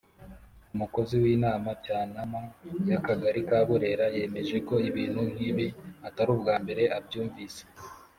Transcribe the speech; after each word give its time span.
umukozi 0.73 1.13
winama 1.23 1.71
cyanama 1.85 2.39
ya 2.89 2.99
kagari 3.05 3.41
ka 3.49 3.59
burera 3.67 4.05
yemeje 4.15 4.57
ko 4.67 4.75
ibintu 4.89 5.21
nkibi 5.33 5.67
atarubwambere 6.07 6.83
abyumvise. 6.97 7.63